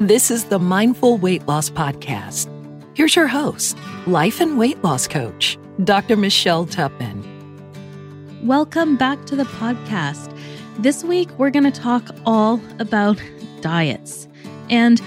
[0.00, 2.48] This is the Mindful Weight Loss Podcast.
[2.96, 6.16] Here's your host, life and weight loss coach, Dr.
[6.16, 7.22] Michelle Tupman.
[8.42, 10.36] Welcome back to the podcast.
[10.78, 13.22] This week, we're going to talk all about
[13.60, 14.26] diets.
[14.70, 15.00] And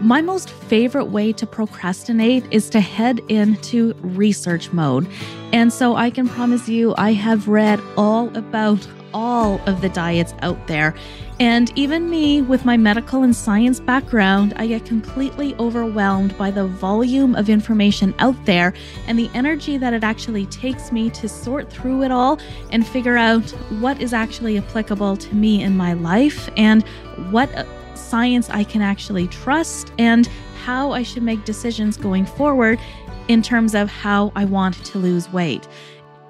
[0.00, 5.06] my most favorite way to procrastinate is to head into research mode.
[5.52, 10.34] And so I can promise you, I have read all about all of the diets
[10.40, 10.94] out there.
[11.42, 16.68] And even me, with my medical and science background, I get completely overwhelmed by the
[16.68, 18.72] volume of information out there
[19.08, 22.38] and the energy that it actually takes me to sort through it all
[22.70, 26.84] and figure out what is actually applicable to me in my life and
[27.32, 27.64] what uh,
[27.96, 30.28] science I can actually trust and
[30.62, 32.78] how I should make decisions going forward
[33.26, 35.66] in terms of how I want to lose weight.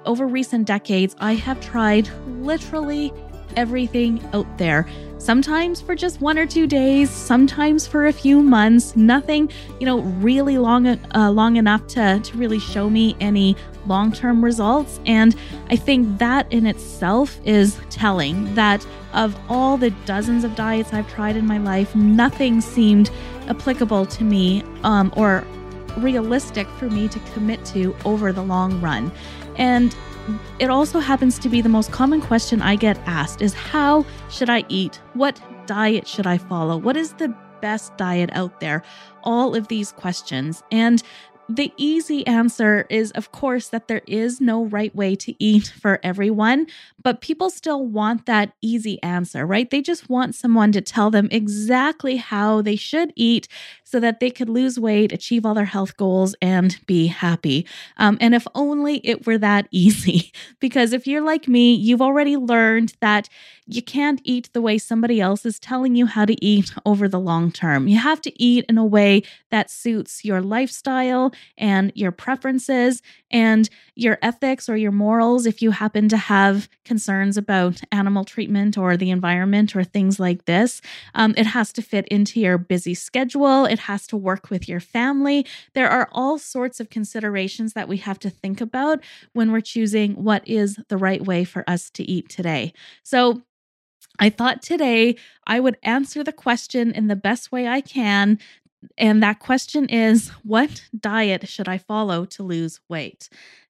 [0.07, 3.13] Over recent decades, I have tried literally
[3.55, 4.87] everything out there.
[5.17, 8.95] Sometimes for just one or two days, sometimes for a few months.
[8.95, 13.55] Nothing, you know, really long, uh, long enough to to really show me any
[13.87, 14.99] long term results.
[15.05, 15.35] And
[15.69, 21.09] I think that in itself is telling that of all the dozens of diets I've
[21.09, 23.09] tried in my life, nothing seemed
[23.47, 25.45] applicable to me um, or
[25.97, 29.11] realistic for me to commit to over the long run.
[29.57, 29.95] And
[30.59, 34.49] it also happens to be the most common question I get asked is how should
[34.49, 35.01] I eat?
[35.13, 36.77] What diet should I follow?
[36.77, 38.83] What is the best diet out there?
[39.23, 40.63] All of these questions.
[40.71, 41.01] And
[41.49, 45.99] the easy answer is, of course, that there is no right way to eat for
[46.03, 46.67] everyone,
[47.03, 49.69] but people still want that easy answer, right?
[49.69, 53.47] They just want someone to tell them exactly how they should eat
[53.83, 57.67] so that they could lose weight, achieve all their health goals, and be happy.
[57.97, 60.31] Um, and if only it were that easy.
[60.59, 63.29] because if you're like me, you've already learned that
[63.65, 67.19] you can't eat the way somebody else is telling you how to eat over the
[67.19, 67.87] long term.
[67.87, 73.69] You have to eat in a way that suits your lifestyle and your preferences and
[73.95, 78.95] your ethics or your morals if you happen to have concerns about animal treatment or
[78.95, 80.79] the environment or things like this.
[81.15, 84.79] Um, it has to fit into your busy schedule, it has to work with your
[84.79, 85.43] family.
[85.73, 90.23] There are all sorts of considerations that we have to think about when we're choosing
[90.23, 92.73] what is the right way for us to eat today.
[93.01, 93.41] So,
[94.19, 95.15] I thought today
[95.47, 98.37] I would answer the question in the best way I can
[98.99, 103.29] and that question is what diet should I follow to lose weight?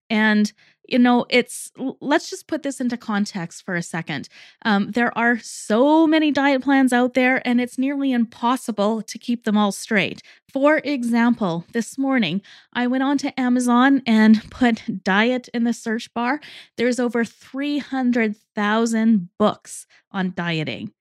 [0.09, 0.51] And
[0.85, 1.71] you know, it's
[2.01, 4.27] let's just put this into context for a second.
[4.65, 9.45] Um, there are so many diet plans out there, and it's nearly impossible to keep
[9.45, 10.21] them all straight.
[10.51, 12.41] For example, this morning
[12.73, 16.41] I went on to Amazon and put diet in the search bar.
[16.77, 20.91] There's over 300,000 books on dieting.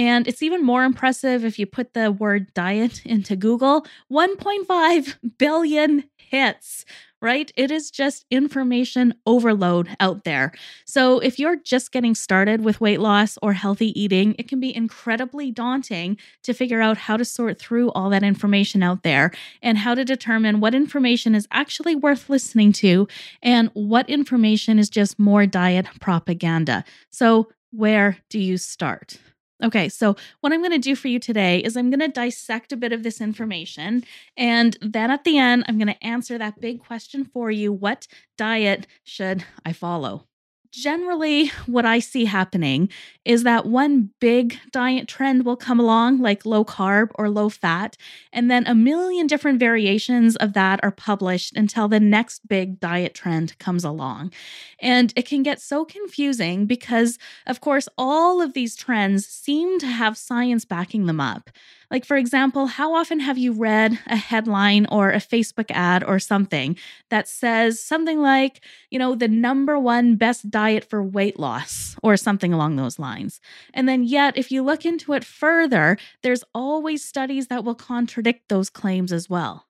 [0.00, 6.04] And it's even more impressive if you put the word diet into Google 1.5 billion
[6.16, 6.86] hits,
[7.20, 7.52] right?
[7.54, 10.52] It is just information overload out there.
[10.86, 14.74] So, if you're just getting started with weight loss or healthy eating, it can be
[14.74, 19.76] incredibly daunting to figure out how to sort through all that information out there and
[19.76, 23.06] how to determine what information is actually worth listening to
[23.42, 26.84] and what information is just more diet propaganda.
[27.10, 29.18] So, where do you start?
[29.62, 32.72] Okay, so what I'm going to do for you today is I'm going to dissect
[32.72, 34.04] a bit of this information.
[34.36, 38.06] And then at the end, I'm going to answer that big question for you What
[38.38, 40.29] diet should I follow?
[40.72, 42.88] Generally what I see happening
[43.24, 47.96] is that one big diet trend will come along, like low carb or low fat,
[48.32, 53.14] and then a million different variations of that are published until the next big diet
[53.14, 54.32] trend comes along.
[54.80, 59.86] And it can get so confusing because, of course, all of these trends seem to
[59.86, 61.50] have science backing them up.
[61.90, 66.20] Like, for example, how often have you read a headline or a Facebook ad or
[66.20, 66.76] something
[67.10, 68.60] that says something like,
[68.90, 73.40] you know, the number one best diet for weight loss or something along those lines?
[73.74, 78.48] And then, yet, if you look into it further, there's always studies that will contradict
[78.48, 79.66] those claims as well.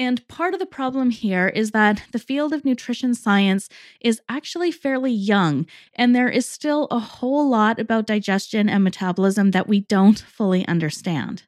[0.00, 3.68] And part of the problem here is that the field of nutrition science
[4.00, 9.50] is actually fairly young, and there is still a whole lot about digestion and metabolism
[9.50, 11.42] that we don't fully understand.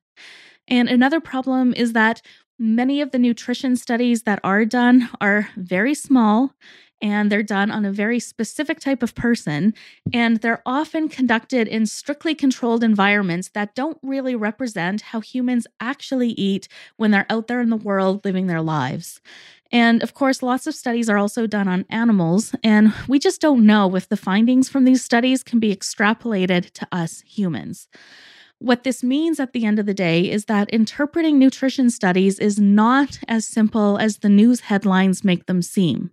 [0.69, 2.21] And another problem is that
[2.65, 6.55] Many of the nutrition studies that are done are very small
[7.03, 9.75] and they're done on a very specific type of person.
[10.15, 16.31] And they're often conducted in strictly controlled environments that don't really represent how humans actually
[16.31, 19.21] eat when they're out there in the world living their lives.
[19.73, 23.65] And of course, lots of studies are also done on animals, and we just don't
[23.65, 27.89] know if the findings from these studies can be extrapolated to us humans.
[28.59, 32.61] What this means at the end of the day is that interpreting nutrition studies is
[32.61, 36.13] not as simple as the news headlines make them seem.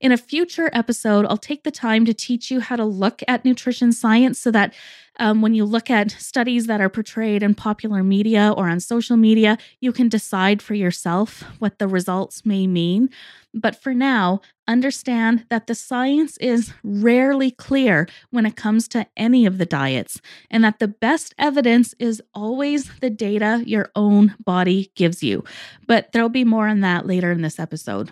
[0.00, 3.44] In a future episode, I'll take the time to teach you how to look at
[3.44, 4.74] nutrition science so that
[5.18, 9.16] um, when you look at studies that are portrayed in popular media or on social
[9.16, 13.10] media, you can decide for yourself what the results may mean.
[13.52, 19.46] But for now, understand that the science is rarely clear when it comes to any
[19.46, 20.20] of the diets,
[20.50, 25.44] and that the best evidence is always the data your own body gives you.
[25.86, 28.10] But there'll be more on that later in this episode.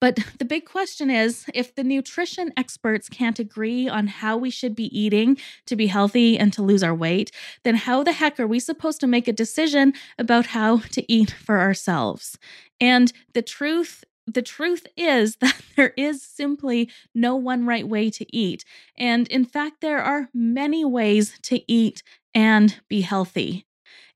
[0.00, 4.74] But the big question is if the nutrition experts can't agree on how we should
[4.74, 5.36] be eating
[5.66, 7.30] to be healthy and to lose our weight,
[7.64, 11.30] then how the heck are we supposed to make a decision about how to eat
[11.30, 12.38] for ourselves?
[12.80, 18.36] And the truth the truth is that there is simply no one right way to
[18.36, 18.64] eat.
[18.96, 22.02] And in fact, there are many ways to eat
[22.32, 23.66] and be healthy.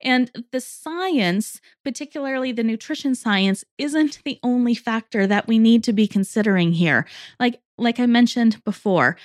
[0.03, 5.93] And the science, particularly the nutrition science, isn't the only factor that we need to
[5.93, 7.07] be considering here.
[7.39, 9.17] Like like I mentioned before,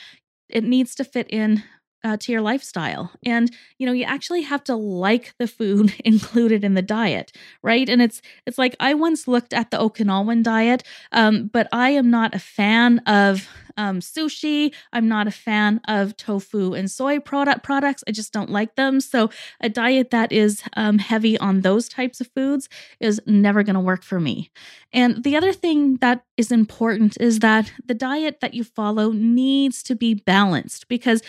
[0.49, 1.63] it needs to fit in
[2.03, 3.11] uh, to your lifestyle.
[3.25, 7.31] And you know, you actually have to like the food included in the diet,
[7.61, 7.87] right?
[7.87, 12.09] And it's it's like I once looked at the Okinawan diet, um, but I am
[12.09, 13.47] not a fan of
[13.79, 14.73] um, sushi.
[14.91, 18.03] I'm not a fan of tofu and soy product products.
[18.07, 18.99] I just don't like them.
[18.99, 19.29] So
[19.61, 22.67] a diet that is um, heavy on those types of foods
[22.99, 24.51] is never going to work for me.
[24.91, 29.81] And the other thing that is important is that the diet that you follow needs
[29.83, 31.21] to be balanced because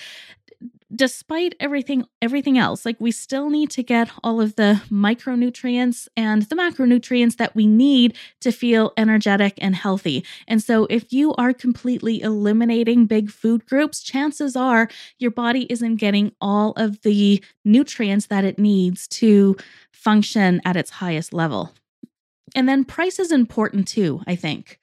[0.95, 6.43] despite everything everything else like we still need to get all of the micronutrients and
[6.43, 10.25] the macronutrients that we need to feel energetic and healthy.
[10.49, 14.89] And so if you are completely eliminating big food groups chances are
[15.19, 19.57] your body isn't getting all of the nutrients that it needs to
[19.93, 21.73] function at its highest level.
[22.57, 24.80] And then price is important too i think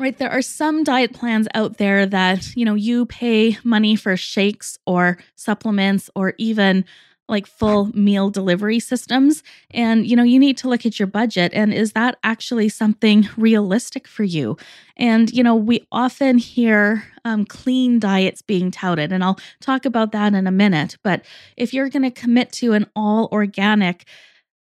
[0.00, 0.16] Right.
[0.16, 4.78] There are some diet plans out there that, you know, you pay money for shakes
[4.86, 6.86] or supplements or even
[7.28, 9.42] like full meal delivery systems.
[9.72, 13.28] And, you know, you need to look at your budget and is that actually something
[13.36, 14.56] realistic for you?
[14.96, 20.12] And, you know, we often hear um, clean diets being touted, and I'll talk about
[20.12, 20.96] that in a minute.
[21.04, 21.26] But
[21.58, 24.06] if you're going to commit to an all organic,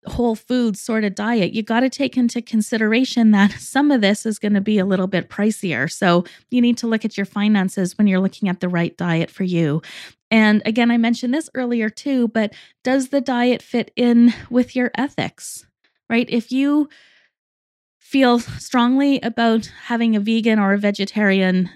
[0.07, 4.27] whole food sort of diet, you got to take into consideration that some of this
[4.27, 5.91] is going to be a little bit pricier.
[5.91, 9.31] So you need to look at your finances when you're looking at the right diet
[9.31, 9.83] for you.
[10.31, 12.53] And again, I mentioned this earlier too, but
[12.83, 15.67] does the diet fit in with your ethics?
[16.09, 16.27] Right?
[16.29, 16.89] If you
[17.99, 21.71] feel strongly about having a vegan or a vegetarian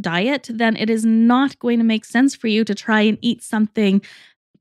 [0.00, 3.42] diet, then it is not going to make sense for you to try and eat
[3.42, 4.02] something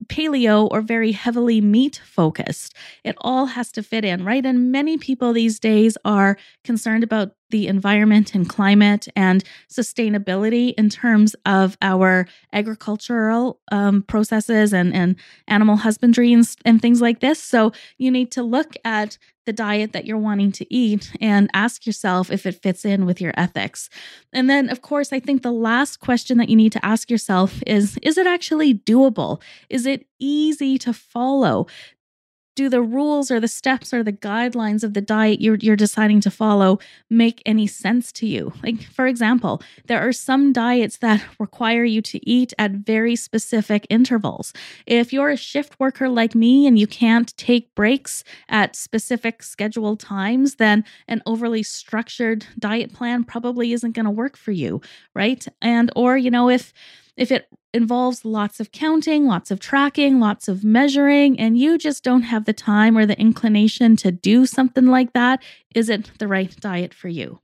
[0.08, 2.76] paleo or very heavily meat focused.
[3.04, 4.46] It all has to fit in, right?
[4.46, 10.90] And many people these days are concerned about the environment and climate and sustainability in
[10.90, 15.16] terms of our agricultural um, processes and, and
[15.48, 17.42] animal husbandry and, and things like this.
[17.42, 21.86] So you need to look at the diet that you're wanting to eat and ask
[21.86, 23.90] yourself if it fits in with your ethics.
[24.32, 27.62] And then, of course, I think the last question that you need to ask yourself
[27.66, 29.42] is Is it actually doable?
[29.70, 31.68] Is it easy to follow?
[32.62, 36.22] Do the rules or the steps or the guidelines of the diet you're, you're deciding
[36.22, 38.54] to follow make any sense to you?
[38.64, 43.88] Like, for example, there are some diets that require you to eat at very specific
[43.90, 44.54] intervals.
[44.86, 50.00] If you're a shift worker like me and you can't take breaks at specific scheduled
[50.00, 54.82] times, then an overly structured diet plan probably isn't going to work for you,
[55.16, 55.48] right?
[55.62, 56.74] And, or, you know, if
[57.18, 62.04] if it involves lots of counting, lots of tracking, lots of measuring, and you just
[62.04, 65.42] don't have the time or the inclination to do something like that,
[65.74, 67.40] is it the right diet for you?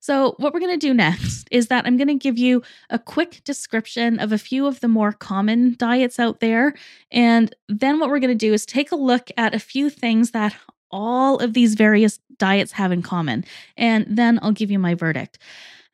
[0.00, 2.98] So, what we're going to do next is that I'm going to give you a
[2.98, 6.74] quick description of a few of the more common diets out there.
[7.10, 10.32] And then, what we're going to do is take a look at a few things
[10.32, 10.54] that
[10.90, 13.46] all of these various diets have in common.
[13.78, 15.38] And then I'll give you my verdict.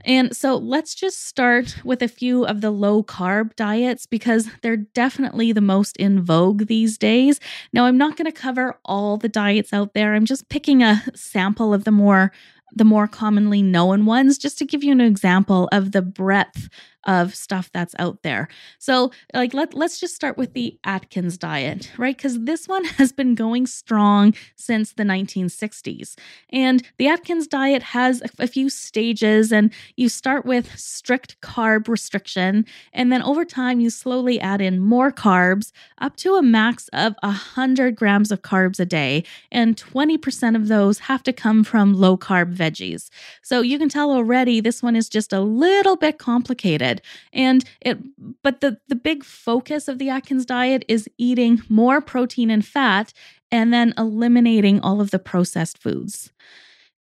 [0.05, 4.77] And so let's just start with a few of the low carb diets because they're
[4.77, 7.39] definitely the most in vogue these days.
[7.73, 10.15] Now, I'm not going to cover all the diets out there.
[10.15, 12.33] I'm just picking a sample of the more
[12.73, 16.69] the more commonly known ones just to give you an example of the breadth
[17.07, 18.49] of stuff that's out there.
[18.79, 22.17] So, like let let's just start with the Atkins diet, right?
[22.17, 26.17] Cuz this one has been going strong since the 1960s.
[26.51, 31.89] And the Atkins diet has a, a few stages and you start with strict carb
[31.89, 36.89] restriction and then over time you slowly add in more carbs up to a max
[36.93, 41.95] of 100 grams of carbs a day and 20% of those have to come from
[41.95, 43.09] low carb veggies.
[43.43, 46.90] So, you can tell already this one is just a little bit complicated
[47.33, 47.99] and it
[48.43, 53.13] but the the big focus of the Atkins diet is eating more protein and fat
[53.53, 56.33] and then eliminating all of the processed foods.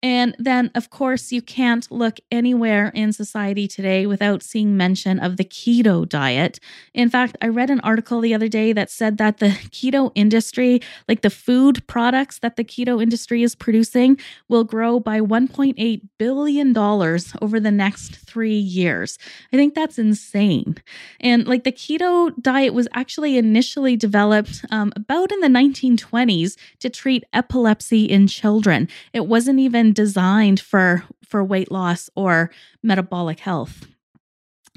[0.04, 5.38] And then, of course, you can't look anywhere in society today without seeing mention of
[5.38, 6.60] the keto diet.
[6.94, 10.82] In fact, I read an article the other day that said that the keto industry,
[11.08, 16.78] like the food products that the keto industry is producing, will grow by $1.8 billion
[16.78, 19.18] over the next three years.
[19.52, 20.76] I think that's insane.
[21.20, 26.90] And like the keto diet was actually initially developed um, about in the 1920s to
[26.90, 28.88] treat epilepsy in children.
[29.12, 32.52] It wasn't even designed for for weight loss or
[32.82, 33.88] metabolic health.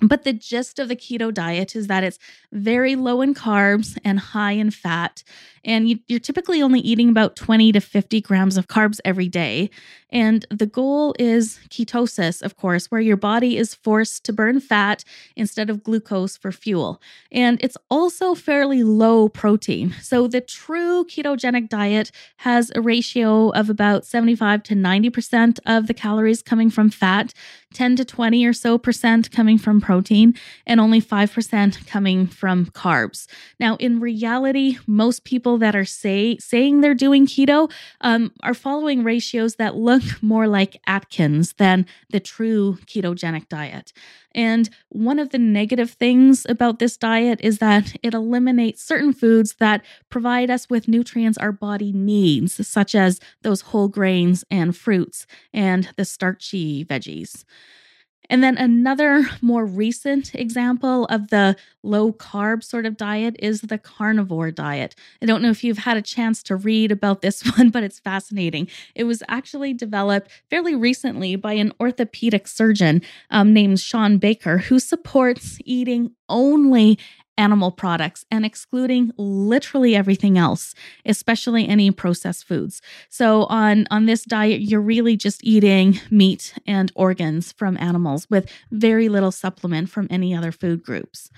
[0.00, 2.19] But the gist of the keto diet is that it's
[2.52, 5.23] very low in carbs and high in fat.
[5.62, 9.69] And you, are typically only eating about 20 to 50 grams of carbs every day.
[10.09, 15.04] And the goal is ketosis, of course, where your body is forced to burn fat
[15.37, 17.00] instead of glucose for fuel.
[17.30, 19.95] And it's also fairly low protein.
[20.00, 25.95] So the true ketogenic diet has a ratio of about 75 to 90% of the
[25.95, 27.35] calories coming from fat
[27.75, 30.33] 10 to 20 or so percent coming from protein
[30.69, 33.27] and only 5% coming from carbs.
[33.59, 37.69] Now, in reality, most people that are say, saying they're doing keto
[38.01, 43.93] um, are following ratios that look more like Atkins than the true ketogenic diet.
[44.33, 49.57] And one of the negative things about this diet is that it eliminates certain foods
[49.59, 55.27] that provide us with nutrients our body needs, such as those whole grains and fruits
[55.53, 57.45] and the starchy veggies.
[58.31, 63.77] And then another more recent example of the low carb sort of diet is the
[63.77, 64.95] carnivore diet.
[65.21, 67.99] I don't know if you've had a chance to read about this one, but it's
[67.99, 68.69] fascinating.
[68.95, 74.79] It was actually developed fairly recently by an orthopedic surgeon um, named Shawn Baker, who
[74.79, 76.99] supports eating only
[77.41, 80.75] animal products and excluding literally everything else,
[81.07, 82.83] especially any processed foods.
[83.09, 88.51] So on on this diet you're really just eating meat and organs from animals with
[88.71, 91.31] very little supplement from any other food groups.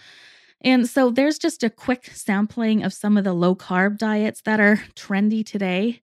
[0.64, 4.60] And so there's just a quick sampling of some of the low carb diets that
[4.60, 6.02] are trendy today.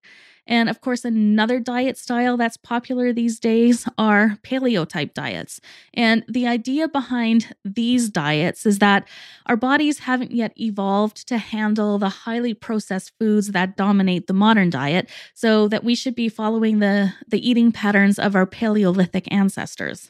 [0.50, 5.62] And of course, another diet style that's popular these days are paleo type diets.
[5.94, 9.08] And the idea behind these diets is that
[9.46, 14.72] our bodies haven't yet evolved to handle the highly processed foods that dominate the modern
[14.72, 20.10] diet, so that we should be following the, the eating patterns of our Paleolithic ancestors.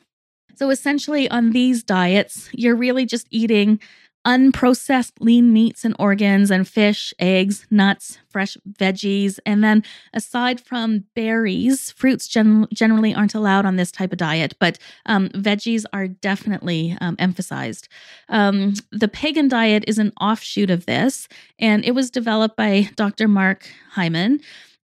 [0.56, 3.80] So essentially, on these diets, you're really just eating
[4.26, 9.40] unprocessed lean meats and organs and fish, eggs, nuts, fresh veggies.
[9.46, 9.84] And then
[10.14, 15.30] aside from berries, fruits gen- generally aren't allowed on this type of diet, but um,
[15.30, 17.88] veggies are definitely um, emphasized.
[18.28, 23.28] Um, the pegan diet is an offshoot of this, and it was developed by Dr.
[23.28, 24.42] Mark Hyman.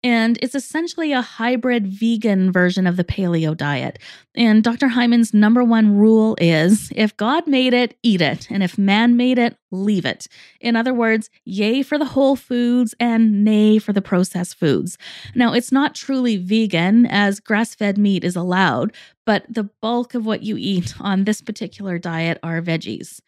[0.03, 3.99] And it's essentially a hybrid vegan version of the paleo diet.
[4.35, 4.89] And Dr.
[4.89, 8.51] Hyman's number one rule is if God made it, eat it.
[8.51, 10.27] And if man made it, leave it.
[10.61, 14.97] In other words, yay for the whole foods and nay for the processed foods.
[15.35, 18.95] Now, it's not truly vegan as grass fed meat is allowed,
[19.27, 23.21] but the bulk of what you eat on this particular diet are veggies.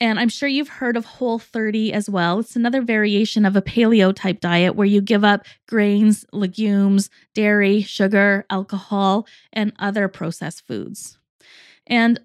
[0.00, 2.40] And I'm sure you've heard of Whole 30 as well.
[2.40, 7.82] It's another variation of a paleo type diet where you give up grains, legumes, dairy,
[7.82, 11.18] sugar, alcohol, and other processed foods.
[11.86, 12.18] And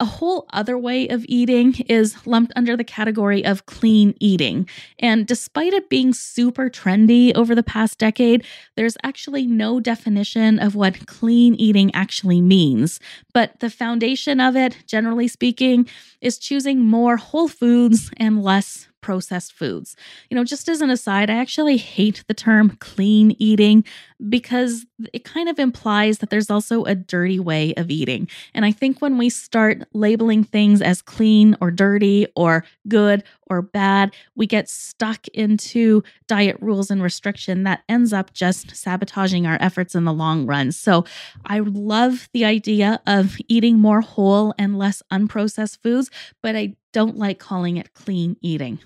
[0.00, 4.68] a whole other way of eating is lumped under the category of clean eating.
[4.98, 8.44] And despite it being super trendy over the past decade,
[8.76, 13.00] there's actually no definition of what clean eating actually means.
[13.34, 15.88] But the foundation of it, generally speaking,
[16.20, 19.96] is choosing more whole foods and less processed foods.
[20.28, 23.84] You know, just as an aside, I actually hate the term clean eating.
[24.28, 28.28] Because it kind of implies that there's also a dirty way of eating.
[28.54, 33.62] And I think when we start labeling things as clean or dirty or good or
[33.62, 39.58] bad, we get stuck into diet rules and restriction that ends up just sabotaging our
[39.60, 40.72] efforts in the long run.
[40.72, 41.04] So
[41.46, 46.10] I love the idea of eating more whole and less unprocessed foods,
[46.42, 48.80] but I don't like calling it clean eating.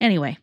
[0.00, 0.38] Anyway,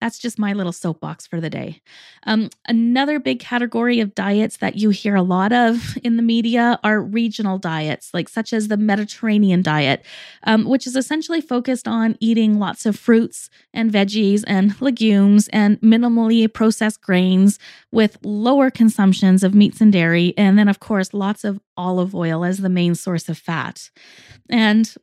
[0.00, 1.82] that's just my little soapbox for the day.
[2.24, 6.78] Um, another big category of diets that you hear a lot of in the media
[6.82, 10.04] are regional diets, like such as the Mediterranean diet,
[10.44, 15.80] um, which is essentially focused on eating lots of fruits and veggies and legumes and
[15.80, 17.58] minimally processed grains
[17.92, 22.44] with lower consumptions of meats and dairy, and then, of course, lots of olive oil
[22.44, 23.90] as the main source of fat.
[24.48, 24.94] And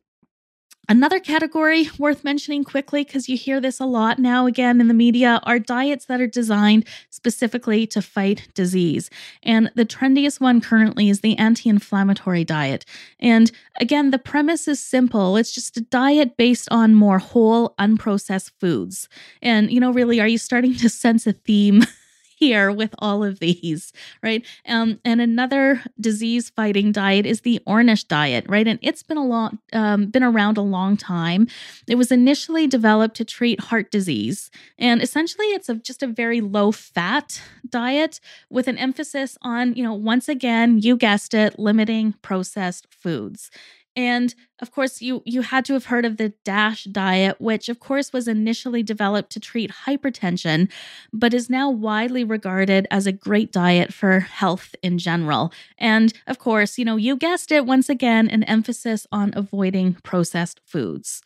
[0.90, 4.94] Another category worth mentioning quickly, because you hear this a lot now again in the
[4.94, 9.10] media, are diets that are designed specifically to fight disease.
[9.42, 12.86] And the trendiest one currently is the anti inflammatory diet.
[13.20, 18.52] And again, the premise is simple it's just a diet based on more whole, unprocessed
[18.58, 19.10] foods.
[19.42, 21.82] And, you know, really, are you starting to sense a theme?
[22.38, 23.92] here with all of these,
[24.22, 24.44] right?
[24.66, 28.66] Um, and another disease fighting diet is the Ornish diet, right?
[28.66, 31.48] And it's been a long, um, been around a long time.
[31.88, 36.40] It was initially developed to treat heart disease, and essentially, it's a, just a very
[36.40, 42.14] low fat diet with an emphasis on, you know, once again, you guessed it, limiting
[42.22, 43.50] processed foods.
[43.96, 47.80] And of course, you you had to have heard of the DASH diet, which of
[47.80, 50.70] course was initially developed to treat hypertension,
[51.12, 55.52] but is now widely regarded as a great diet for health in general.
[55.78, 60.60] And of course, you know, you guessed it once again, an emphasis on avoiding processed
[60.64, 61.22] foods.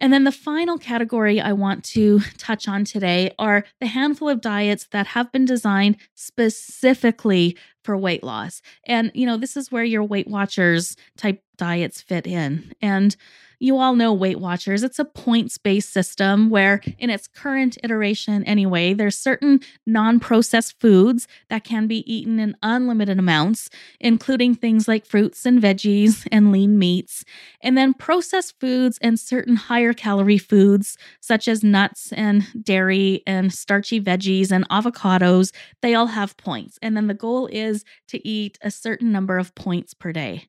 [0.00, 4.40] And then the final category I want to touch on today are the handful of
[4.40, 8.62] diets that have been designed specifically for weight loss.
[8.86, 12.72] And, you know, this is where your Weight Watchers type diets fit in.
[12.80, 13.14] And
[13.62, 14.82] you all know Weight Watchers.
[14.82, 20.80] It's a points based system where, in its current iteration anyway, there's certain non processed
[20.80, 23.68] foods that can be eaten in unlimited amounts,
[24.00, 27.22] including things like fruits and veggies and lean meats.
[27.60, 33.52] And then processed foods and certain higher calorie foods, such as nuts and dairy and
[33.52, 36.78] starchy veggies and avocados, they all have points.
[36.80, 40.48] And then the goal is to eat a certain number of points per day.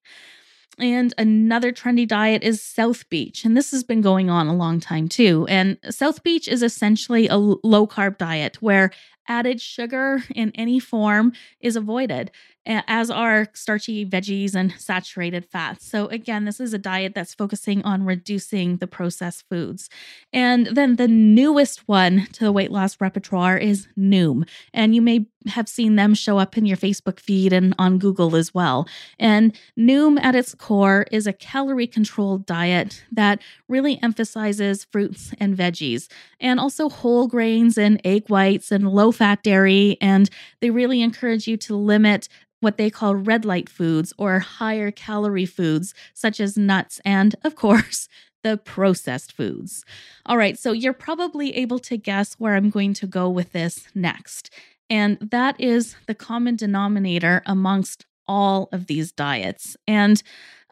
[0.78, 3.46] And another trendy diet is South Beach.
[3.46, 5.46] And this has been going on a long time too.
[5.50, 8.92] And South Beach is essentially a low carb diet where
[9.28, 12.32] added sugar in any form is avoided
[12.66, 15.86] as are starchy veggies and saturated fats.
[15.86, 19.90] So, again, this is a diet that's focusing on reducing the processed foods.
[20.32, 24.48] And then the newest one to the weight loss repertoire is Noom.
[24.74, 28.36] And you may have seen them show up in your Facebook feed and on Google
[28.36, 28.88] as well.
[29.18, 35.58] And Noom, at its core, is a calorie controlled diet that really emphasizes fruits and
[35.58, 39.98] veggies, and also whole grains and egg whites and low fat dairy.
[40.00, 42.30] And they really encourage you to limit
[42.62, 47.56] what they call red light foods or higher calorie foods, such as nuts and, of
[47.56, 48.08] course,
[48.44, 49.84] the processed foods.
[50.26, 53.88] All right, so you're probably able to guess where I'm going to go with this
[53.94, 54.50] next.
[54.90, 59.76] And that is the common denominator amongst all of these diets.
[59.88, 60.22] And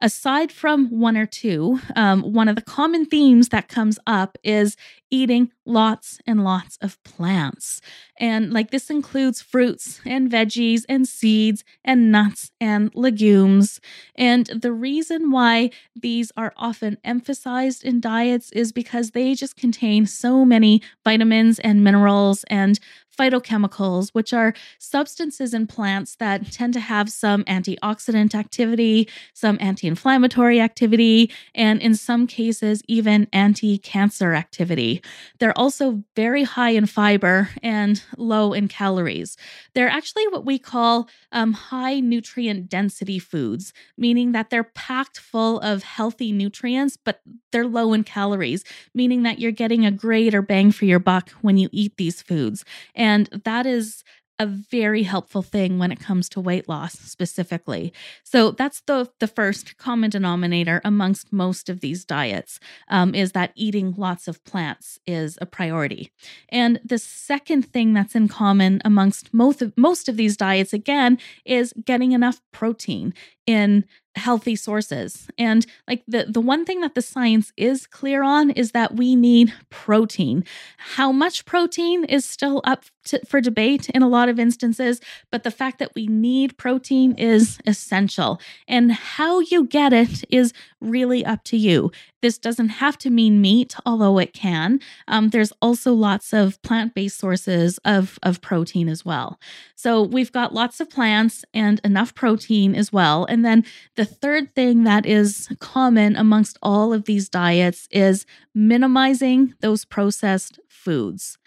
[0.01, 4.75] aside from one or two, um, one of the common themes that comes up is
[5.11, 7.81] eating lots and lots of plants.
[8.19, 13.79] And like this includes fruits and veggies and seeds and nuts and legumes.
[14.15, 20.05] And the reason why these are often emphasized in diets is because they just contain
[20.05, 22.79] so many vitamins and minerals and
[23.19, 29.87] phytochemicals, which are substances in plants that tend to have some antioxidant activity, some anti
[29.87, 35.01] inflammatory activity, and in some cases, even anti cancer activity.
[35.39, 39.35] They're also very high in fiber and low in calories.
[39.73, 45.59] They're actually what we call um, high nutrient density foods, meaning that they're packed full
[45.59, 50.71] of healthy nutrients, but they're low in calories, meaning that you're getting a greater bang
[50.71, 52.65] for your buck when you eat these foods.
[52.95, 54.03] And that is
[54.39, 57.91] a very helpful thing when it comes to weight loss specifically.
[58.23, 63.51] So that's the the first common denominator amongst most of these diets um, is that
[63.55, 66.11] eating lots of plants is a priority.
[66.47, 71.19] And the second thing that's in common amongst most of, most of these diets again
[71.43, 73.13] is getting enough protein
[73.45, 73.83] in
[74.19, 75.27] healthy sources.
[75.37, 79.15] And like the the one thing that the science is clear on is that we
[79.15, 80.43] need protein.
[80.77, 84.99] How much protein is still up to, for debate in a lot of instances,
[85.31, 88.39] but the fact that we need protein is essential.
[88.67, 91.91] And how you get it is really up to you.
[92.21, 94.79] This doesn't have to mean meat, although it can.
[95.07, 99.39] Um, there's also lots of plant based sources of, of protein as well.
[99.75, 103.25] So we've got lots of plants and enough protein as well.
[103.25, 103.63] And then
[103.95, 110.59] the third thing that is common amongst all of these diets is minimizing those processed
[110.67, 111.37] foods.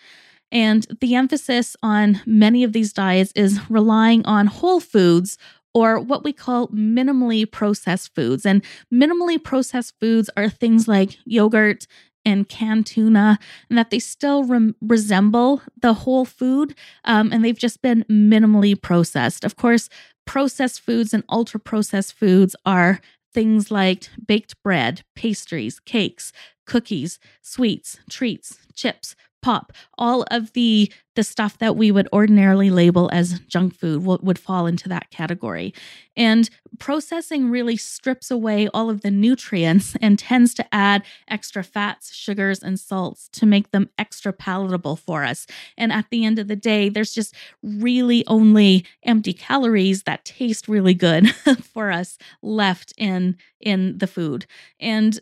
[0.53, 5.39] And the emphasis on many of these diets is relying on whole foods
[5.75, 8.45] or what we call minimally processed foods.
[8.45, 8.63] And
[8.93, 11.87] minimally processed foods are things like yogurt
[12.25, 13.37] and canned tuna,
[13.69, 16.73] and that they still re- resemble the whole food,
[17.05, 19.45] um, and they've just been minimally processed.
[19.45, 19.89] Of course,
[20.25, 23.01] processed foods and ultra processed foods are
[23.35, 26.33] things like baked bread, pastries, cakes,
[26.65, 29.73] cookies, sweets, treats, chips, pop.
[29.99, 34.39] All of the the stuff that we would ordinarily label as junk food would, would
[34.39, 35.75] fall into that category.
[36.17, 42.15] And processing really strips away all of the nutrients and tends to add extra fats
[42.15, 45.47] sugars and salts to make them extra palatable for us.
[45.77, 50.67] And at the end of the day there's just really only empty calories that taste
[50.67, 54.47] really good for us left in in the food.
[54.81, 55.21] And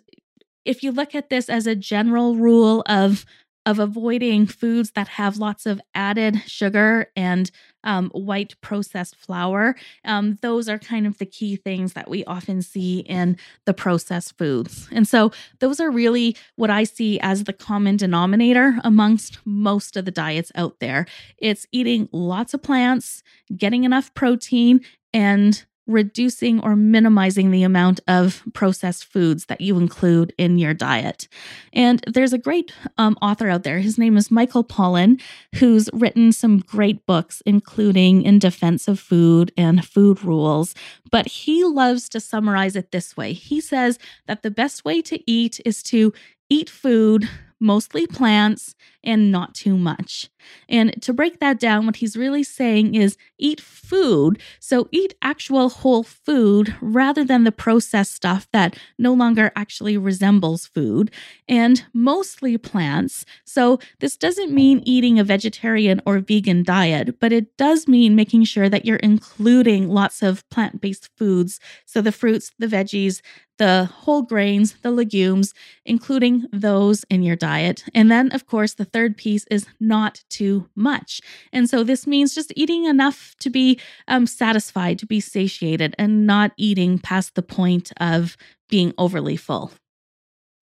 [0.64, 3.24] if you look at this as a general rule of
[3.66, 7.50] of avoiding foods that have lots of added sugar and
[7.84, 9.74] um, white processed flour.
[10.04, 14.36] Um, those are kind of the key things that we often see in the processed
[14.38, 14.88] foods.
[14.90, 20.04] And so, those are really what I see as the common denominator amongst most of
[20.04, 21.06] the diets out there.
[21.38, 23.22] It's eating lots of plants,
[23.56, 24.80] getting enough protein,
[25.12, 31.28] and reducing or minimizing the amount of processed foods that you include in your diet.
[31.72, 33.80] And there's a great um, author out there.
[33.80, 35.20] His name is Michael Pollan,
[35.56, 40.74] who's written some great books, including In Defense of Food and Food Rules.
[41.10, 45.30] But he loves to summarize it this way He says that the best way to
[45.30, 46.12] eat is to
[46.48, 47.28] eat food
[47.60, 48.74] mostly plants,
[49.04, 50.30] and not too much.
[50.68, 54.40] And to break that down, what he's really saying is eat food.
[54.58, 60.66] So eat actual whole food rather than the processed stuff that no longer actually resembles
[60.66, 61.10] food,
[61.48, 63.24] and mostly plants.
[63.44, 68.44] So this doesn't mean eating a vegetarian or vegan diet, but it does mean making
[68.44, 71.60] sure that you're including lots of plant based foods.
[71.86, 73.20] So the fruits, the veggies,
[73.58, 75.52] the whole grains, the legumes,
[75.84, 77.84] including those in your diet.
[77.94, 81.20] And then, of course, the third piece is not too much.
[81.52, 86.26] And so this means just eating enough to be um, satisfied, to be satiated, and
[86.26, 88.36] not eating past the point of
[88.68, 89.72] being overly full.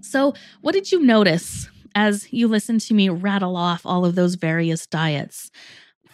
[0.01, 4.37] So, what did you notice as you listened to me rattle off all of those
[4.37, 5.51] various diets?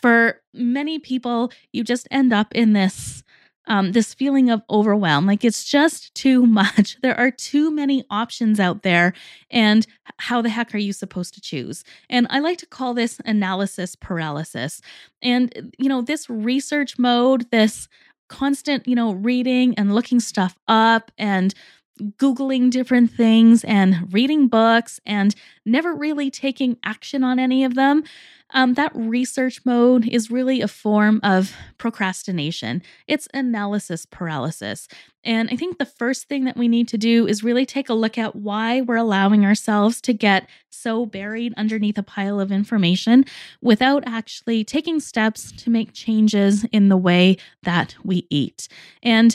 [0.00, 3.13] For many people, you just end up in this
[3.66, 5.26] um, this feeling of overwhelm.
[5.26, 6.98] Like it's just too much.
[7.02, 9.12] There are too many options out there.
[9.50, 9.86] And
[10.18, 11.84] how the heck are you supposed to choose?
[12.08, 14.80] And I like to call this analysis paralysis.
[15.22, 17.88] And, you know, this research mode, this
[18.28, 21.54] constant, you know, reading and looking stuff up and
[22.00, 28.04] Googling different things and reading books and never really taking action on any of them
[28.54, 32.82] um, that research mode is really a form of procrastination.
[33.08, 34.86] It's analysis paralysis.
[35.24, 37.94] And I think the first thing that we need to do is really take a
[37.94, 43.24] look at why we're allowing ourselves to get so buried underneath a pile of information
[43.60, 48.68] without actually taking steps to make changes in the way that we eat.
[49.02, 49.34] And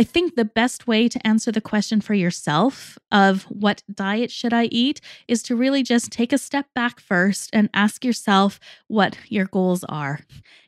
[0.00, 4.54] I think the best way to answer the question for yourself of what diet should
[4.54, 8.58] I eat is to really just take a step back first and ask yourself
[8.88, 10.20] what your goals are.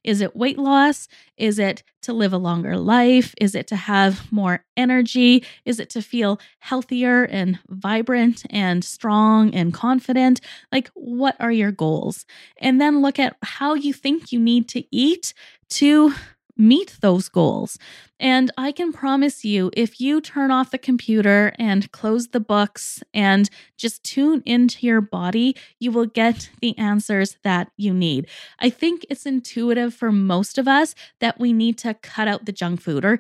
[0.05, 1.09] Is it weight loss?
[1.39, 3.35] Is it to live a longer life?
[3.41, 5.47] Is it to have more energy?
[5.65, 10.43] Is it to feel healthier and vibrant and strong and confident?
[10.71, 12.27] Like, what are your goals?
[12.59, 15.33] And then look at how you think you need to eat
[15.71, 16.13] to
[16.63, 17.79] meet those goals.
[18.21, 23.03] And I can promise you, if you turn off the computer and close the books
[23.13, 28.29] and just tune into your body, you will get the answers that you need.
[28.61, 32.53] I think it's intuitive for most of us that we need to cut out the
[32.53, 33.19] junk food or,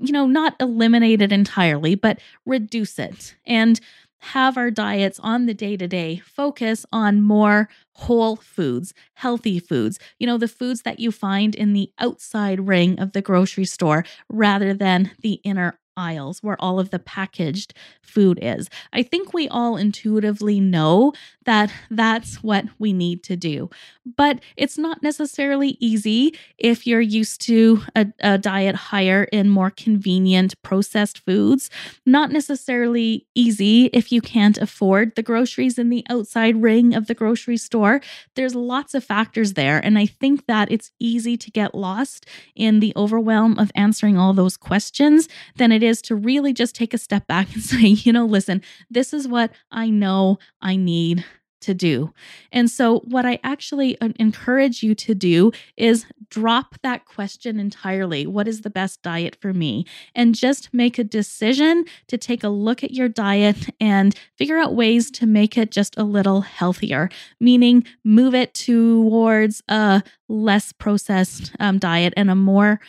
[0.00, 3.36] you know, not eliminate it entirely, but reduce it.
[3.46, 3.78] And
[4.20, 9.98] have our diets on the day to day focus on more whole foods, healthy foods,
[10.18, 14.04] you know, the foods that you find in the outside ring of the grocery store
[14.28, 18.70] rather than the inner aisles where all of the packaged food is.
[18.92, 21.12] I think we all intuitively know
[21.48, 23.70] that that's what we need to do.
[24.04, 29.70] But it's not necessarily easy if you're used to a, a, diet higher in more
[29.70, 31.70] convenient processed foods.
[32.04, 37.14] Not necessarily easy if you can't afford the groceries in the outside ring of the
[37.14, 38.02] grocery store.
[38.34, 39.78] There's lots of factors there.
[39.78, 44.34] And I think that it's easy to get lost in the overwhelm of answering all
[44.34, 48.12] those questions than it is to really just take a step back and say, you
[48.12, 51.24] know, listen, this is what I know I need
[51.60, 52.12] to do.
[52.52, 58.46] And so, what I actually encourage you to do is drop that question entirely what
[58.46, 59.86] is the best diet for me?
[60.14, 64.74] And just make a decision to take a look at your diet and figure out
[64.74, 67.08] ways to make it just a little healthier,
[67.40, 72.80] meaning move it towards a less processed um, diet and a more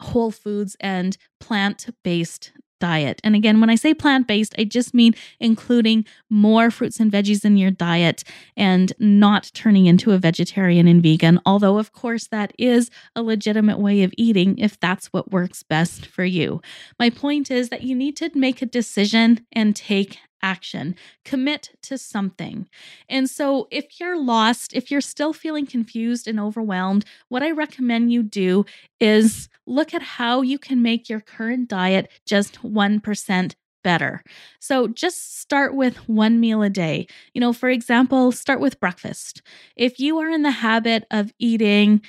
[0.00, 2.52] whole foods and plant based
[2.84, 3.18] diet.
[3.24, 7.42] And again, when I say plant based, I just mean including more fruits and veggies
[7.42, 8.24] in your diet
[8.58, 11.40] and not turning into a vegetarian and vegan.
[11.46, 16.04] Although, of course, that is a legitimate way of eating if that's what works best
[16.04, 16.60] for you.
[16.98, 21.96] My point is that you need to make a decision and take action, commit to
[21.96, 22.68] something.
[23.08, 28.12] And so, if you're lost, if you're still feeling confused and overwhelmed, what I recommend
[28.12, 28.66] you do
[29.00, 34.22] is look at how you can make your current diet just 1% better.
[34.60, 37.06] So just start with one meal a day.
[37.34, 39.42] You know, for example, start with breakfast.
[39.76, 42.00] If you are in the habit of eating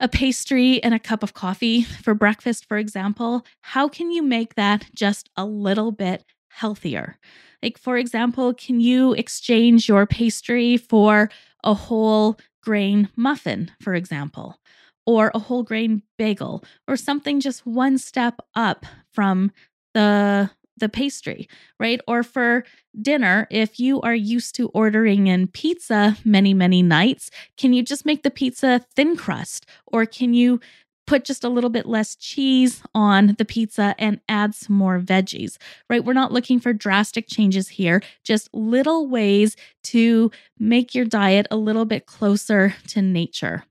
[0.00, 4.54] a pastry and a cup of coffee for breakfast, for example, how can you make
[4.54, 6.24] that just a little bit
[6.58, 7.16] healthier.
[7.62, 11.30] Like, for example, can you exchange your pastry for
[11.64, 14.60] a whole grain muffin, for example,
[15.06, 19.50] or a whole grain bagel, or something just one step up from
[19.94, 21.48] the the pastry,
[21.80, 22.00] right?
[22.06, 22.64] Or for
[23.02, 28.06] dinner, if you are used to ordering in pizza many, many nights, can you just
[28.06, 29.66] make the pizza thin crust?
[29.86, 30.60] Or can you
[31.08, 35.56] put just a little bit less cheese on the pizza and add some more veggies,
[35.88, 36.04] right?
[36.04, 41.56] We're not looking for drastic changes here, just little ways to make your diet a
[41.56, 43.64] little bit closer to nature.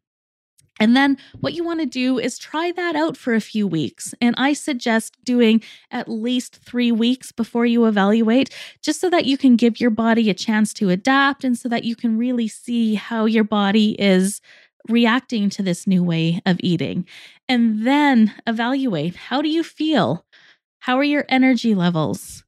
[0.79, 4.13] And then what you want to do is try that out for a few weeks.
[4.19, 9.37] And I suggest doing at least three weeks before you evaluate, just so that you
[9.37, 12.95] can give your body a chance to adapt and so that you can really see
[12.95, 14.41] how your body is
[14.89, 17.05] reacting to this new way of eating.
[17.47, 20.25] And then evaluate how do you feel?
[20.79, 22.43] How are your energy levels?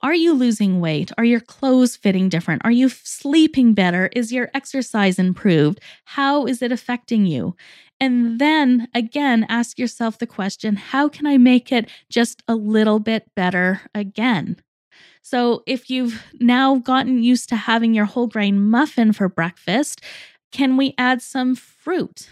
[0.00, 1.10] Are you losing weight?
[1.18, 2.62] Are your clothes fitting different?
[2.64, 4.08] Are you sleeping better?
[4.14, 5.80] Is your exercise improved?
[6.04, 7.56] How is it affecting you?
[8.00, 13.00] And then again, ask yourself the question how can I make it just a little
[13.00, 14.60] bit better again?
[15.20, 20.00] So, if you've now gotten used to having your whole grain muffin for breakfast,
[20.52, 22.28] can we add some fruit?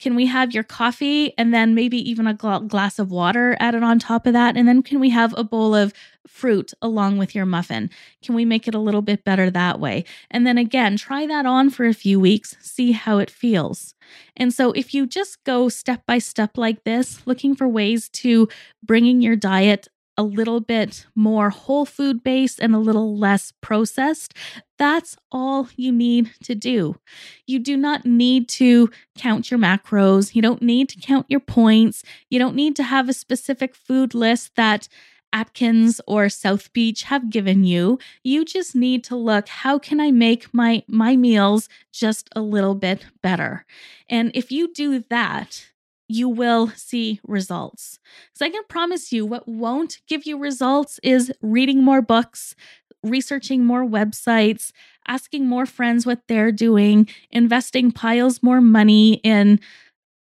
[0.00, 3.82] Can we have your coffee and then maybe even a gl- glass of water added
[3.82, 4.56] on top of that?
[4.56, 5.92] And then can we have a bowl of
[6.26, 7.90] fruit along with your muffin?
[8.22, 10.04] Can we make it a little bit better that way?
[10.30, 13.94] And then again, try that on for a few weeks, see how it feels.
[14.38, 18.48] And so if you just go step by step like this, looking for ways to
[18.82, 24.34] bringing your diet a little bit more whole food based and a little less processed,
[24.80, 26.96] that's all you need to do.
[27.46, 30.34] You do not need to count your macros.
[30.34, 32.02] You don't need to count your points.
[32.30, 34.88] You don't need to have a specific food list that
[35.34, 37.98] Atkins or South Beach have given you.
[38.24, 42.74] You just need to look how can I make my my meals just a little
[42.74, 43.66] bit better.
[44.08, 45.70] And if you do that,
[46.10, 48.00] you will see results.
[48.34, 52.56] So I can promise you what won't give you results is reading more books,
[53.02, 54.72] researching more websites,
[55.06, 59.60] asking more friends what they're doing, investing piles more money in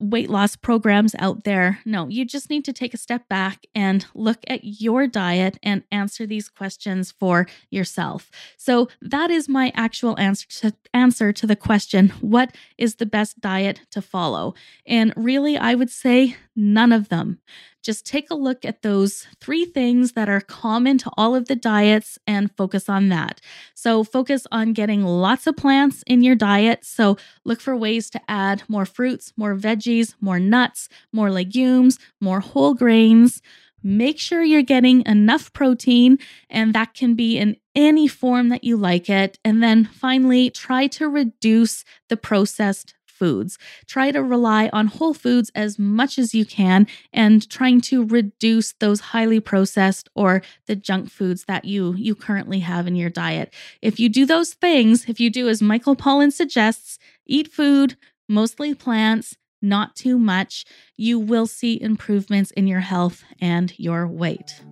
[0.00, 1.80] weight loss programs out there.
[1.84, 5.82] No, you just need to take a step back and look at your diet and
[5.90, 8.30] answer these questions for yourself.
[8.56, 13.40] So that is my actual answer to answer to the question, what is the best
[13.40, 14.54] diet to follow?
[14.86, 17.40] And really I would say none of them
[17.88, 21.56] just take a look at those three things that are common to all of the
[21.56, 23.40] diets and focus on that.
[23.72, 26.84] So, focus on getting lots of plants in your diet.
[26.84, 32.40] So, look for ways to add more fruits, more veggies, more nuts, more legumes, more
[32.40, 33.40] whole grains.
[33.82, 36.18] Make sure you're getting enough protein,
[36.50, 39.38] and that can be in any form that you like it.
[39.46, 43.58] And then finally, try to reduce the processed foods.
[43.86, 48.72] Try to rely on whole foods as much as you can and trying to reduce
[48.74, 53.52] those highly processed or the junk foods that you you currently have in your diet.
[53.82, 57.96] If you do those things, if you do as Michael Pollan suggests, eat food,
[58.28, 60.64] mostly plants, not too much,
[60.96, 64.62] you will see improvements in your health and your weight.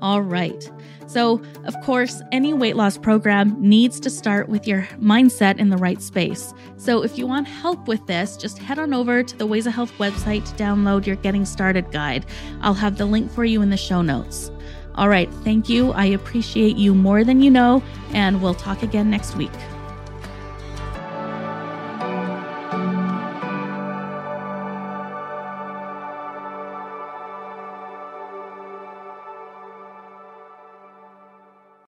[0.00, 0.70] All right.
[1.06, 5.76] So, of course, any weight loss program needs to start with your mindset in the
[5.76, 6.52] right space.
[6.76, 9.74] So, if you want help with this, just head on over to the Ways of
[9.74, 12.26] Health website to download your Getting Started guide.
[12.62, 14.50] I'll have the link for you in the show notes.
[14.94, 15.32] All right.
[15.42, 15.92] Thank you.
[15.92, 19.52] I appreciate you more than you know, and we'll talk again next week.